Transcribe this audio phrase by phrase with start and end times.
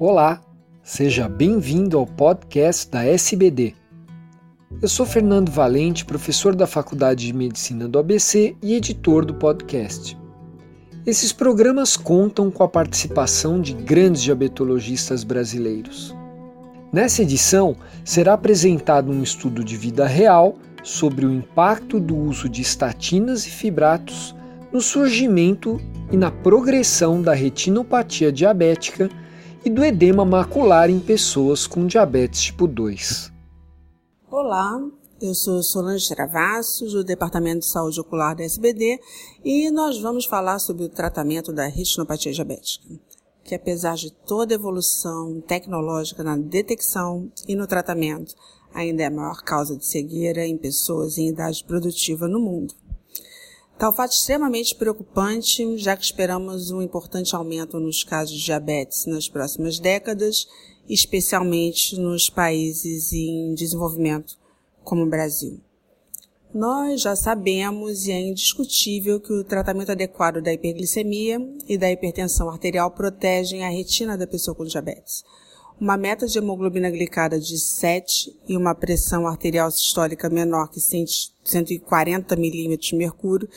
[0.00, 0.40] Olá,
[0.80, 3.74] seja bem-vindo ao podcast da SBD.
[4.80, 10.16] Eu sou Fernando Valente, professor da Faculdade de Medicina do ABC e editor do podcast.
[11.04, 16.14] Esses programas contam com a participação de grandes diabetologistas brasileiros.
[16.92, 17.74] Nessa edição,
[18.04, 20.54] será apresentado um estudo de vida real
[20.84, 24.32] sobre o impacto do uso de estatinas e fibratos
[24.72, 25.80] no surgimento
[26.12, 29.10] e na progressão da retinopatia diabética
[29.64, 33.32] e do edema macular em pessoas com diabetes tipo 2.
[34.30, 34.80] Olá,
[35.20, 39.00] eu sou Solange Travassos, do Departamento de Saúde Ocular da SBD,
[39.44, 42.86] e nós vamos falar sobre o tratamento da retinopatia diabética,
[43.42, 48.34] que apesar de toda a evolução tecnológica na detecção e no tratamento,
[48.72, 52.74] ainda é a maior causa de cegueira em pessoas em idade produtiva no mundo.
[53.78, 59.28] Tal fato extremamente preocupante, já que esperamos um importante aumento nos casos de diabetes nas
[59.28, 60.48] próximas décadas,
[60.88, 64.36] especialmente nos países em desenvolvimento,
[64.82, 65.60] como o Brasil.
[66.52, 71.38] Nós já sabemos e é indiscutível que o tratamento adequado da hiperglicemia
[71.68, 75.22] e da hipertensão arterial protegem a retina da pessoa com diabetes.
[75.80, 82.34] Uma meta de hemoglobina glicada de 7 e uma pressão arterial sistólica menor que 140
[82.34, 83.48] milímetros de mercúrio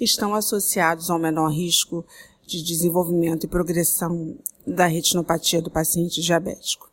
[0.00, 2.02] estão associados ao menor risco
[2.46, 6.90] de desenvolvimento e progressão da retinopatia do paciente diabético.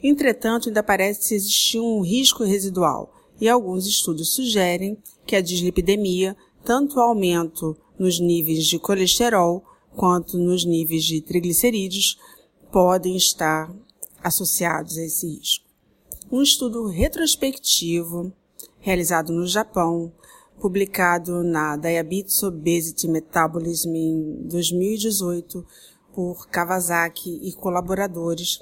[0.00, 6.98] Entretanto, ainda parece existir um risco residual e alguns estudos sugerem que a dislipidemia, tanto
[6.98, 9.64] o aumento nos níveis de colesterol
[9.96, 12.16] quanto nos níveis de triglicerídeos,
[12.70, 13.68] podem estar
[14.22, 15.66] associados a esse risco.
[16.30, 18.32] Um estudo retrospectivo
[18.78, 20.12] realizado no Japão,
[20.60, 25.66] publicado na Diabetes Obesity Metabolism em 2018
[26.12, 28.60] por Kawasaki e colaboradores,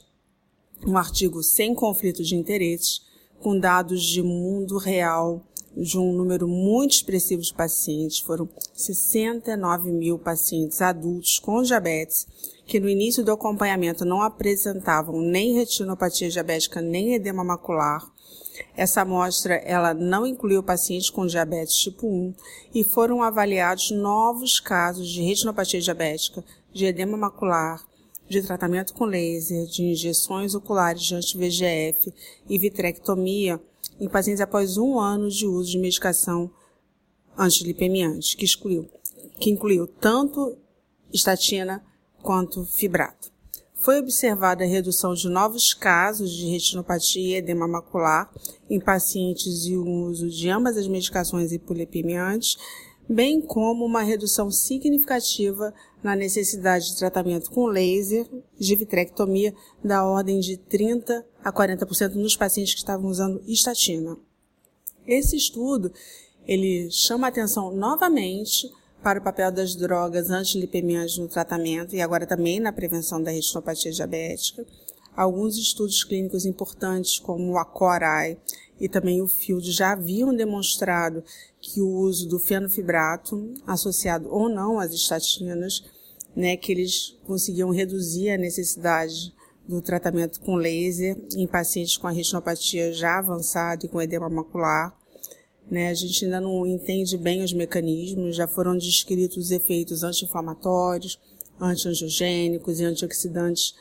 [0.86, 3.02] um artigo sem conflito de interesses,
[3.38, 5.42] com dados de mundo real
[5.76, 12.26] de um número muito expressivo de pacientes, foram 69 mil pacientes adultos com diabetes
[12.66, 18.04] que no início do acompanhamento não apresentavam nem retinopatia diabética nem edema macular.
[18.76, 22.34] Essa amostra ela não incluiu pacientes com diabetes tipo 1
[22.74, 27.82] e foram avaliados novos casos de retinopatia diabética, de edema macular,
[28.28, 32.12] de tratamento com laser, de injeções oculares de anti-VGF
[32.48, 33.60] e vitrectomia
[34.00, 36.50] em pacientes após um ano de uso de medicação
[37.36, 38.88] antilipemiante, que, excluiu,
[39.38, 40.56] que incluiu tanto
[41.12, 41.84] estatina
[42.22, 43.30] quanto fibrato.
[43.74, 48.30] Foi observada a redução de novos casos de retinopatia e edema macular
[48.68, 52.58] em pacientes e o uso de ambas as medicações hipolipemiantes,
[53.10, 58.24] bem como uma redução significativa na necessidade de tratamento com laser
[58.56, 64.16] de vitrectomia da ordem de 30 a 40% nos pacientes que estavam usando estatina.
[65.04, 65.92] Esse estudo
[66.46, 68.70] ele chama atenção novamente
[69.02, 73.90] para o papel das drogas antilipemiantes no tratamento e agora também na prevenção da retinopatia
[73.90, 74.64] diabética.
[75.16, 78.38] Alguns estudos clínicos importantes, como o ACORAI
[78.80, 81.22] e também o FIELD, já haviam demonstrado
[81.60, 85.84] que o uso do fenofibrato, associado ou não às estatinas,
[86.34, 89.34] né, que eles conseguiam reduzir a necessidade
[89.68, 94.96] do tratamento com laser em pacientes com a retinopatia já avançada e com edema macular.
[95.70, 101.20] Né, a gente ainda não entende bem os mecanismos, já foram descritos os efeitos anti-inflamatórios,
[101.60, 103.74] antiangiogênicos e antioxidantes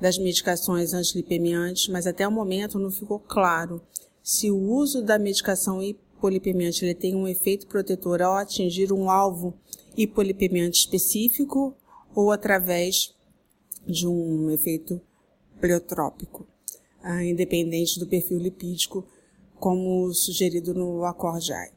[0.00, 3.82] das medicações antilipemiantes, mas até o momento não ficou claro
[4.22, 9.54] se o uso da medicação hipolipemiante ele tem um efeito protetor ao atingir um alvo
[9.96, 11.74] hipolipemiante específico
[12.14, 13.14] ou através
[13.86, 15.00] de um efeito
[15.60, 16.46] pleotrópico,
[17.02, 19.06] ah, independente do perfil lipídico
[19.58, 21.70] como sugerido no Accord-AI.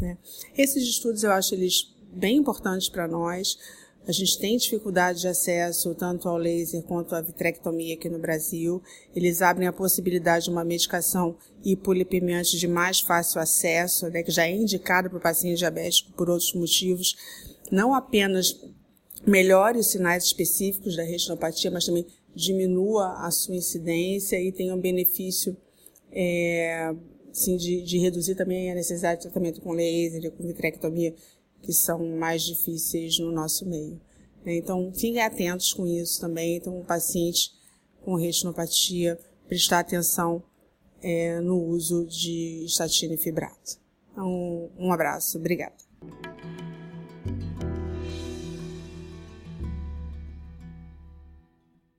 [0.00, 0.16] Né?
[0.56, 3.58] Esses estudos eu acho eles bem importantes para nós.
[4.08, 8.82] A gente tem dificuldade de acesso tanto ao laser quanto à vitrectomia aqui no Brasil.
[9.14, 14.46] Eles abrem a possibilidade de uma medicação hipolipemiante de mais fácil acesso, né, que já
[14.46, 17.18] é indicada para o paciente diabético por outros motivos,
[17.70, 18.58] não apenas
[19.26, 24.80] melhore os sinais específicos da retinopatia, mas também diminua a sua incidência e tenha um
[24.80, 25.54] benefício
[26.10, 26.94] é,
[27.30, 31.14] assim, de, de, reduzir também a necessidade de tratamento com laser com vitrectomia,
[31.62, 34.00] que são mais difíceis no nosso meio.
[34.44, 34.56] Né?
[34.56, 36.56] Então, fiquem atentos com isso também.
[36.56, 37.52] Então, um paciente
[38.02, 40.42] com retinopatia, prestar atenção
[41.02, 43.78] é, no uso de estatina e fibrato.
[44.12, 45.38] Então, um abraço.
[45.38, 45.76] Obrigada.